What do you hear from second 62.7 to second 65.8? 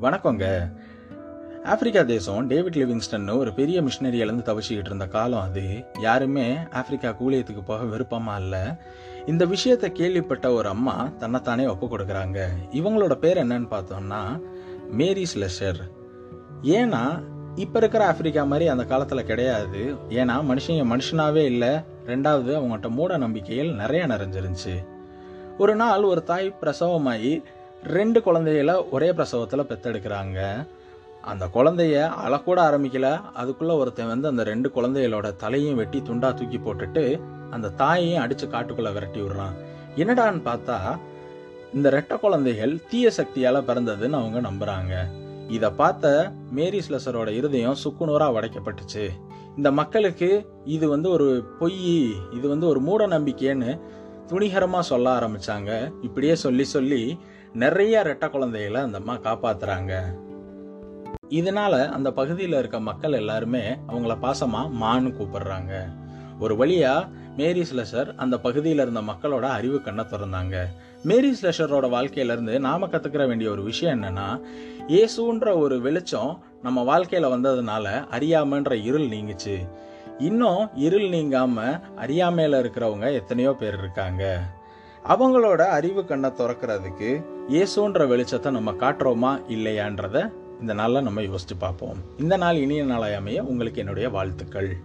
மக்கள் எல்லாருமே அவங்கள பாசமா மான்னு கூப்பிடுறாங்க.